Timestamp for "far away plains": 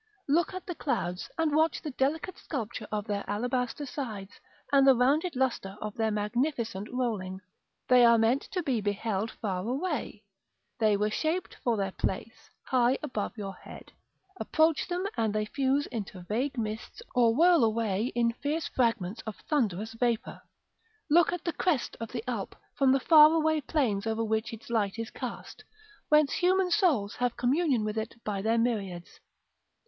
22.99-24.07